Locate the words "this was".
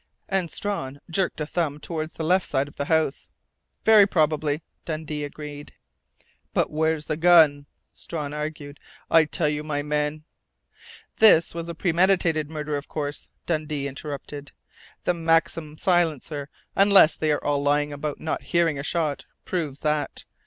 11.19-11.69